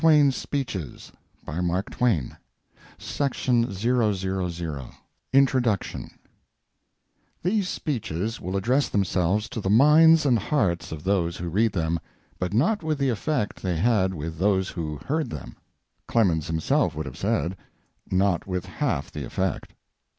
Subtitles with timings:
[0.03, 1.13] LOUIS HARBOR
[1.45, 2.35] BOAT "MARK TWAIN"
[2.97, 4.87] SEVENTIETH BIRTHDAY
[5.31, 6.09] INTRODUCTION
[7.43, 11.99] These speeches will address themselves to the minds and hearts of those who read them,
[12.39, 15.55] but not with the effect they had with those who heard them;
[16.07, 17.55] Clemens himself would have said,
[18.09, 19.73] not with half the effect.